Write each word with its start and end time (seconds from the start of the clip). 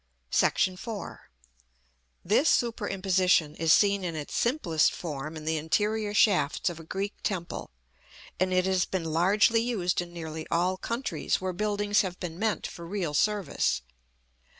§IV. 1.13 1.19
This 2.25 2.49
superimposition 2.49 3.55
is 3.57 3.71
seen 3.71 4.03
in 4.03 4.15
its 4.15 4.33
simplest 4.33 4.93
form 4.95 5.37
in 5.37 5.45
the 5.45 5.57
interior 5.57 6.11
shafts 6.15 6.71
of 6.71 6.79
a 6.79 6.83
Greek 6.83 7.13
temple; 7.21 7.69
and 8.39 8.51
it 8.51 8.65
has 8.65 8.85
been 8.85 9.05
largely 9.05 9.61
used 9.61 10.01
in 10.01 10.11
nearly 10.11 10.47
all 10.49 10.75
countries 10.75 11.39
where 11.39 11.53
buildings 11.53 12.01
have 12.01 12.19
been 12.19 12.39
meant 12.39 12.65
for 12.65 12.87
real 12.87 13.13
service. 13.13 13.83